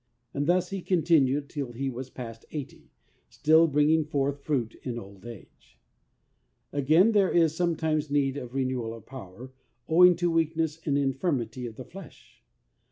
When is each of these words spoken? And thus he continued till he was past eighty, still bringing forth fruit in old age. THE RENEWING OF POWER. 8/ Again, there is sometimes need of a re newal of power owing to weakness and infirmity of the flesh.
And 0.33 0.47
thus 0.47 0.71
he 0.71 0.81
continued 0.81 1.47
till 1.47 1.73
he 1.73 1.87
was 1.87 2.09
past 2.09 2.43
eighty, 2.49 2.89
still 3.29 3.67
bringing 3.67 4.03
forth 4.03 4.41
fruit 4.43 4.73
in 4.81 4.97
old 4.97 5.27
age. 5.27 5.79
THE 6.71 6.77
RENEWING 6.77 6.81
OF 6.81 6.81
POWER. 6.81 6.81
8/ 6.81 6.83
Again, 6.83 7.11
there 7.11 7.29
is 7.31 7.55
sometimes 7.55 8.09
need 8.09 8.35
of 8.37 8.49
a 8.49 8.53
re 8.55 8.65
newal 8.65 8.97
of 8.97 9.05
power 9.05 9.51
owing 9.87 10.15
to 10.15 10.31
weakness 10.31 10.79
and 10.87 10.97
infirmity 10.97 11.67
of 11.67 11.75
the 11.75 11.85
flesh. 11.85 12.41